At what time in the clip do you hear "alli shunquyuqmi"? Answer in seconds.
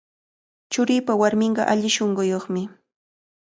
1.73-2.63